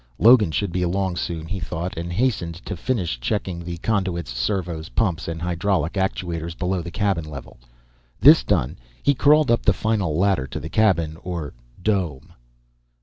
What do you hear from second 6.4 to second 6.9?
below the